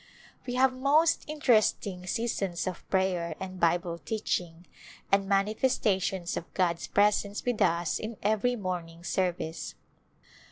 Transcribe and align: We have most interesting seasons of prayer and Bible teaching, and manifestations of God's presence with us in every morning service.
We 0.47 0.55
have 0.55 0.73
most 0.73 1.25
interesting 1.27 2.07
seasons 2.07 2.65
of 2.65 2.89
prayer 2.89 3.35
and 3.39 3.59
Bible 3.59 3.99
teaching, 3.99 4.65
and 5.11 5.29
manifestations 5.29 6.35
of 6.35 6.51
God's 6.55 6.87
presence 6.87 7.45
with 7.45 7.61
us 7.61 7.99
in 7.99 8.17
every 8.23 8.55
morning 8.55 9.03
service. 9.03 9.75